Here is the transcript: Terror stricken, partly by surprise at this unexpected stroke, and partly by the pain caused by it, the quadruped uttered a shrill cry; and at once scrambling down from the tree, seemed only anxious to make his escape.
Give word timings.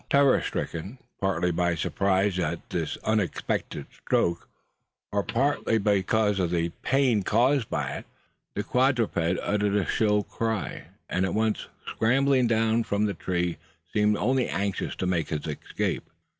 Terror 0.09 0.41
stricken, 0.41 0.97
partly 1.19 1.51
by 1.51 1.75
surprise 1.75 2.39
at 2.39 2.71
this 2.71 2.97
unexpected 3.03 3.85
stroke, 3.93 4.49
and 5.13 5.27
partly 5.27 5.77
by 5.77 6.01
the 6.01 6.71
pain 6.81 7.21
caused 7.21 7.69
by 7.69 7.91
it, 7.97 8.05
the 8.55 8.63
quadruped 8.63 9.15
uttered 9.43 9.75
a 9.75 9.85
shrill 9.85 10.23
cry; 10.23 10.85
and 11.07 11.23
at 11.23 11.35
once 11.35 11.67
scrambling 11.85 12.47
down 12.47 12.83
from 12.83 13.05
the 13.05 13.13
tree, 13.13 13.57
seemed 13.93 14.17
only 14.17 14.47
anxious 14.49 14.95
to 14.95 15.05
make 15.05 15.29
his 15.29 15.45
escape. 15.45 16.09